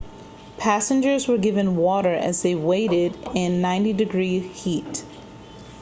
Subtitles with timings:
[0.57, 5.03] passengers were given water as they waited in 90f-degree heat